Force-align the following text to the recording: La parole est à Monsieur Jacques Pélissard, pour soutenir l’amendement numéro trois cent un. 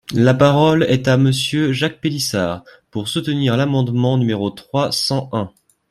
La 0.15 0.33
parole 0.33 0.81
est 0.89 1.07
à 1.07 1.15
Monsieur 1.15 1.73
Jacques 1.73 2.01
Pélissard, 2.01 2.63
pour 2.89 3.07
soutenir 3.07 3.55
l’amendement 3.55 4.17
numéro 4.17 4.49
trois 4.49 4.91
cent 4.91 5.29
un. 5.31 5.51